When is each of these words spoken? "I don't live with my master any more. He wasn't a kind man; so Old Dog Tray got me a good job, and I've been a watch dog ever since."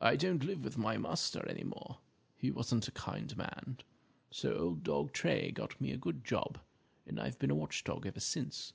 "I 0.00 0.16
don't 0.16 0.42
live 0.42 0.64
with 0.64 0.76
my 0.76 0.98
master 0.98 1.46
any 1.48 1.62
more. 1.62 1.98
He 2.34 2.50
wasn't 2.50 2.88
a 2.88 2.90
kind 2.90 3.36
man; 3.36 3.78
so 4.32 4.52
Old 4.52 4.82
Dog 4.82 5.12
Tray 5.12 5.52
got 5.52 5.80
me 5.80 5.92
a 5.92 5.96
good 5.96 6.24
job, 6.24 6.58
and 7.06 7.20
I've 7.20 7.38
been 7.38 7.52
a 7.52 7.54
watch 7.54 7.84
dog 7.84 8.04
ever 8.04 8.18
since." 8.18 8.72